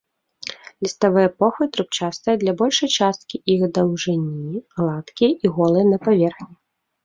[0.85, 6.53] Ліставыя похвы трубчастыя для большай часткі іх даўжыні, гладкія і голыя на паверхні.